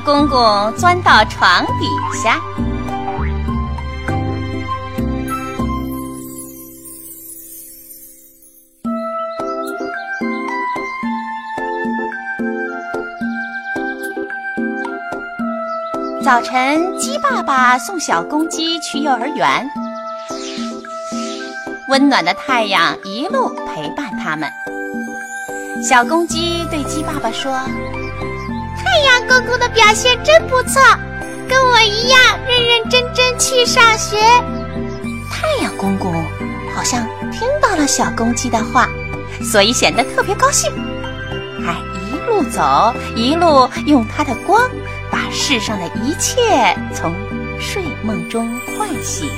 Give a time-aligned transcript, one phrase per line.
[0.00, 1.86] 公公钻到床底
[2.22, 2.40] 下。
[16.24, 19.70] 早晨，鸡爸爸送小公鸡去幼儿园，
[21.88, 24.46] 温暖的太阳一路陪伴他们。
[25.82, 27.50] 小公鸡对鸡爸爸说。
[28.78, 30.80] 太阳公公的表现真不错，
[31.48, 34.16] 跟我一样认认真真去上学。
[35.30, 36.12] 太阳公公
[36.74, 38.88] 好像听到了小公鸡的话，
[39.42, 40.72] 所以显得特别高兴，
[41.64, 41.74] 还
[42.06, 44.68] 一路走，一路用他的光
[45.10, 47.14] 把世上的一切从
[47.60, 48.48] 睡梦中
[48.78, 49.28] 唤醒。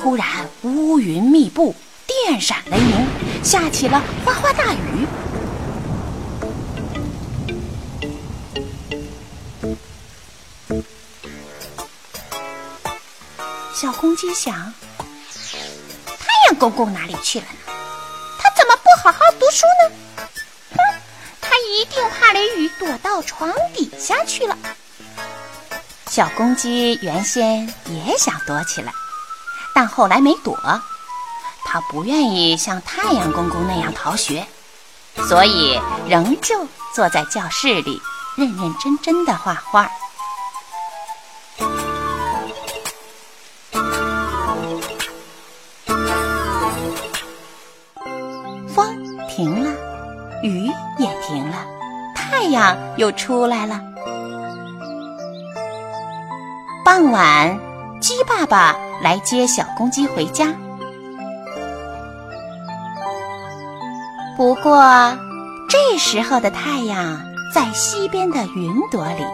[0.00, 0.26] 突然
[0.62, 1.74] 乌云密布，
[2.06, 3.04] 电闪雷鸣，
[3.42, 5.06] 下起了哗哗大雨。
[13.74, 14.72] 小公鸡想：
[16.06, 17.72] 太阳公公哪里去了呢？
[18.38, 19.96] 他怎么不好好读书呢？
[20.76, 20.78] 哼，
[21.40, 24.56] 他一定怕雷雨，躲到床底下去了。
[26.06, 28.92] 小公鸡原先也想躲起来，
[29.78, 30.58] 但后来没躲。
[31.64, 34.44] 他不愿意像太阳公公那样逃学，
[35.28, 38.02] 所以仍旧坐在教室里，
[38.36, 39.88] 认认真真的画画。
[48.74, 48.84] 风
[49.28, 49.70] 停了，
[50.42, 50.68] 雨
[50.98, 51.56] 也停了，
[52.16, 53.80] 太阳又出来了。
[56.84, 57.56] 傍晚，
[58.00, 60.54] 鸡爸爸来接小公鸡回家。
[64.36, 65.16] 不过，
[65.68, 67.20] 这时候的太阳
[67.52, 69.24] 在西边的云朵里。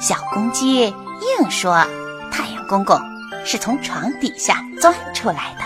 [0.00, 1.84] 小公鸡硬说
[2.32, 2.98] ：“太阳公公
[3.44, 5.64] 是从床底下钻出来的。”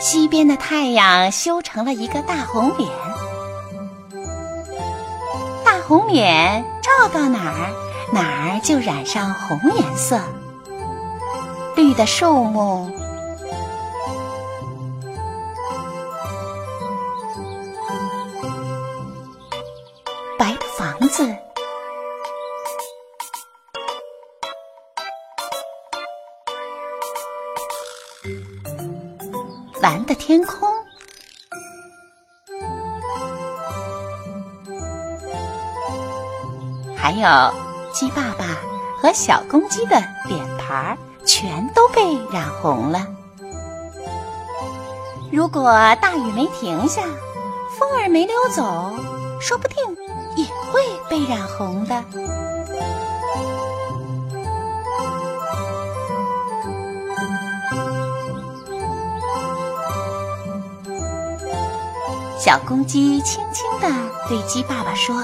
[0.00, 2.90] 西边的太阳修成了一个大红脸，
[5.64, 6.64] 大红脸。
[6.80, 7.70] 照到哪儿，
[8.12, 10.20] 哪儿就染上红颜色。
[11.76, 12.90] 绿的树木，
[20.36, 21.36] 白的房子，
[29.80, 30.68] 蓝的天空。
[36.96, 38.44] 还有鸡爸爸
[39.00, 43.06] 和小公鸡的脸盘儿全都被染红了。
[45.30, 47.02] 如果大雨没停下，
[47.78, 48.92] 风儿没溜走，
[49.40, 49.76] 说不定
[50.36, 52.02] 也会被染红的。
[62.38, 63.88] 小公鸡轻轻地
[64.28, 65.22] 对鸡爸爸说。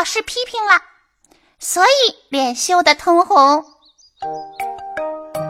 [0.00, 0.80] 老师批评了，
[1.58, 3.62] 所以脸羞得通红。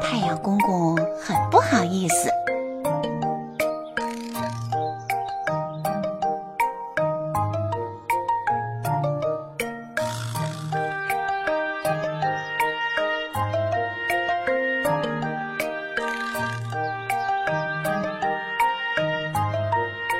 [0.03, 2.29] 太阳公公很不好意思。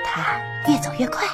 [0.05, 1.27] 他越走越快。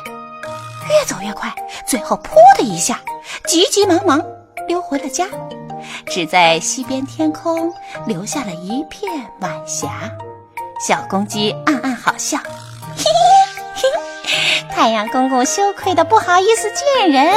[0.88, 1.53] 越走越快，
[1.87, 3.00] 最后噗的一下，
[3.47, 4.23] 急急忙忙
[4.69, 5.27] 溜回了家，
[6.06, 7.73] 只在西边天空
[8.06, 9.88] 留下了一片晚霞。
[10.79, 13.05] 小公鸡暗暗好笑，嘿
[13.75, 13.83] 嘿
[14.25, 17.35] 嘿，太阳公公羞愧的不好意思见人，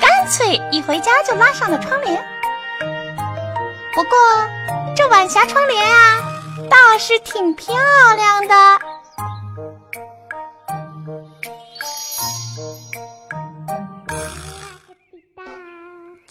[0.00, 2.22] 干脆一回家就拉上了窗帘。
[3.94, 4.10] 不过
[4.94, 6.18] 这晚霞窗帘啊，
[6.70, 7.74] 倒是挺漂
[8.16, 8.91] 亮的。